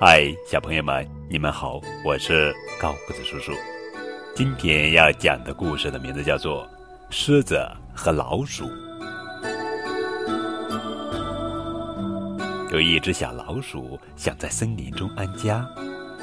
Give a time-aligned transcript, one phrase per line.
[0.00, 3.50] 嗨，小朋友们，你们好，我是高个子叔叔。
[4.32, 6.64] 今天要讲的故事的名字叫做
[7.10, 7.60] 《狮子
[7.92, 8.64] 和老鼠》。
[12.70, 15.68] 有一只小老鼠想在森林中安家，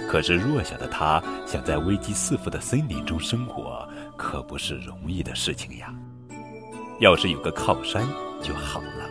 [0.07, 3.85] 可是弱小的它想在危机四伏的森林中生活，
[4.15, 5.93] 可不是容易的事情呀。
[7.01, 8.07] 要是有个靠山
[8.41, 9.09] 就好了。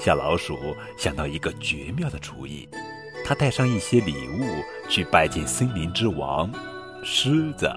[0.00, 0.56] 小老鼠
[0.96, 2.66] 想到一个绝妙的主意。
[3.24, 4.44] 他带上一些礼物
[4.88, 6.50] 去拜见森林之王，
[7.02, 7.70] 狮子。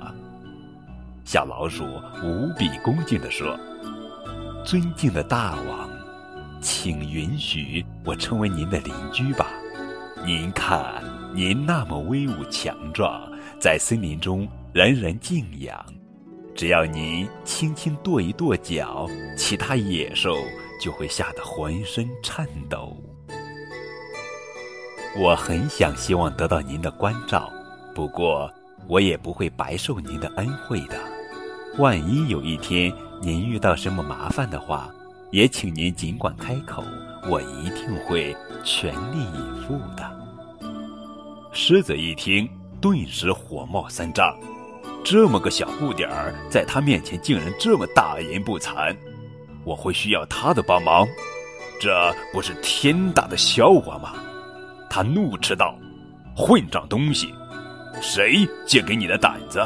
[1.24, 1.86] 小老鼠
[2.22, 3.58] 无比恭敬地说
[4.66, 5.90] ：“尊敬的大王，
[6.62, 9.48] 请允许我成为您的邻居吧。
[10.26, 11.02] 您看，
[11.34, 13.30] 您那么威武强壮，
[13.60, 15.86] 在森林中人人敬仰。
[16.54, 19.08] 只要您轻轻跺一跺脚，
[19.38, 20.36] 其他野兽
[20.82, 22.98] 就会吓得浑身颤抖。”
[25.20, 27.52] 我很想希望得到您的关照，
[27.96, 28.52] 不过
[28.88, 31.00] 我也不会白受您的恩惠的。
[31.80, 34.88] 万一有一天您遇到什么麻烦的话，
[35.32, 36.84] 也请您尽管开口，
[37.28, 40.08] 我一定会全力以赴的。
[41.52, 42.48] 狮子一听，
[42.80, 44.38] 顿时火冒三丈，
[45.04, 48.96] 这么个小不点儿，在他面前竟然这么大言不惭，
[49.64, 51.08] 我会需要他的帮忙？
[51.82, 54.14] 这不是天大的笑话吗？
[54.90, 55.78] 他怒斥道
[56.36, 57.34] ：“混账东西，
[58.02, 59.64] 谁借给你的胆子，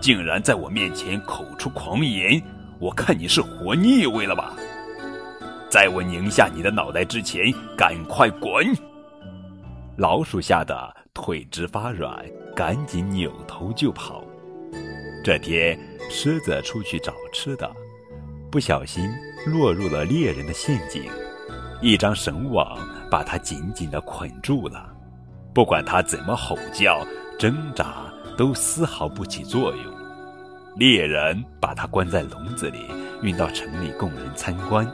[0.00, 2.42] 竟然在我面前口出狂言？
[2.78, 4.52] 我看你是活腻味了吧！
[5.70, 8.66] 在我拧下你的脑袋之前，赶快滚！”
[9.96, 14.24] 老鼠吓得腿直发软，赶紧扭头就跑。
[15.22, 15.78] 这天，
[16.10, 17.70] 狮子出去找吃的，
[18.50, 19.08] 不小心
[19.46, 21.04] 落入了猎人的陷阱。
[21.80, 22.78] 一张绳网
[23.10, 24.88] 把它紧紧地捆住了，
[25.54, 27.06] 不管它怎么吼叫、
[27.38, 29.94] 挣扎，都丝毫不起作用。
[30.76, 32.80] 猎人把它关在笼子里，
[33.22, 34.84] 运到城里供人参观。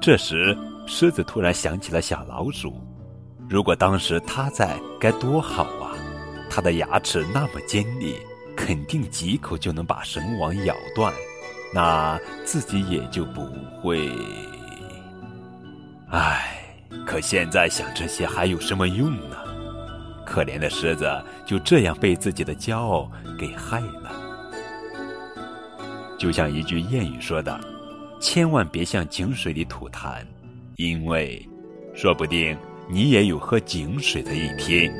[0.00, 0.56] 这时，
[0.86, 2.74] 狮子突然想起了小老鼠，
[3.48, 5.94] 如果当时它在，该多好啊！
[6.50, 8.16] 它的牙齿那么尖利，
[8.56, 11.14] 肯定几口就能把绳网咬断，
[11.72, 13.46] 那自己也就不
[13.80, 14.10] 会。
[16.08, 16.59] 唉，
[17.06, 19.36] 可现在想这些还有什么用呢？
[20.26, 21.10] 可怜的狮子
[21.44, 24.12] 就这样被自己的骄傲给害了。
[26.16, 27.58] 就像一句谚语说的
[28.20, 30.22] ：“千万别向井水里吐痰，
[30.76, 31.44] 因为
[31.94, 32.56] 说不定
[32.88, 34.92] 你也有喝井水的一天。”